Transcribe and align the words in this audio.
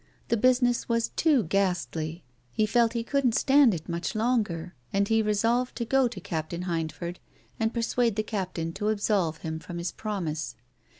The 0.29 0.35
business 0.35 0.89
was 0.89 1.09
too 1.09 1.43
ghastly. 1.43 2.23
He 2.51 2.65
felt 2.65 2.93
he 2.93 3.03
couldn't 3.03 3.35
stand 3.35 3.75
it 3.75 3.87
much 3.87 4.15
longer, 4.15 4.73
and 4.91 5.07
he 5.07 5.21
resolved 5.21 5.75
to 5.75 5.85
go 5.85 6.07
to 6.07 6.19
Captain 6.19 6.63
Hind 6.63 6.91
ford 6.91 7.19
and 7.59 7.71
persuade 7.71 8.15
the 8.15 8.23
Captain 8.23 8.73
to 8.73 8.87
absolve 8.89 9.37
him 9.45 9.59
from 9.59 9.77
his 9.77 9.91
promise. 9.91 10.55